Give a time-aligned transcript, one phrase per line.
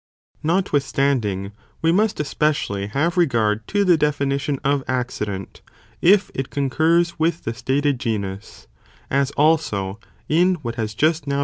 [0.41, 1.51] Notwithstanding,
[1.83, 5.61] we must especially have re δ i ΝᾺ gard to the definition of accident,
[6.01, 8.67] if it concurs with nition οὗ acci the stated genus,
[9.11, 11.39] as also in what has just now ae.